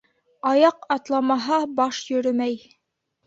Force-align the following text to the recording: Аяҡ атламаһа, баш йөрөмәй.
Аяҡ 0.51 0.87
атламаһа, 0.95 1.59
баш 1.81 1.99
йөрөмәй. 2.15 2.57